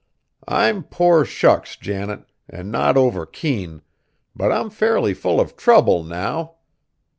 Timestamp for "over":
2.97-3.23